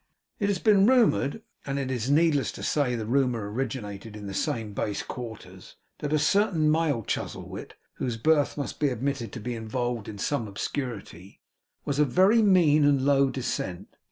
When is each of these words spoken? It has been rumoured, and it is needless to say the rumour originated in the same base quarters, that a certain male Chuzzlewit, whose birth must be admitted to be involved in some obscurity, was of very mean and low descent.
It 0.39 0.49
has 0.49 0.57
been 0.57 0.87
rumoured, 0.87 1.43
and 1.63 1.77
it 1.77 1.91
is 1.91 2.09
needless 2.09 2.51
to 2.53 2.63
say 2.63 2.95
the 2.95 3.05
rumour 3.05 3.51
originated 3.51 4.15
in 4.15 4.25
the 4.25 4.33
same 4.33 4.73
base 4.73 5.03
quarters, 5.03 5.75
that 5.99 6.11
a 6.11 6.17
certain 6.17 6.71
male 6.71 7.03
Chuzzlewit, 7.03 7.75
whose 7.97 8.17
birth 8.17 8.57
must 8.57 8.79
be 8.79 8.89
admitted 8.89 9.31
to 9.33 9.39
be 9.39 9.53
involved 9.53 10.09
in 10.09 10.17
some 10.17 10.47
obscurity, 10.47 11.39
was 11.85 11.99
of 11.99 12.07
very 12.09 12.41
mean 12.41 12.83
and 12.83 13.05
low 13.05 13.29
descent. 13.29 13.95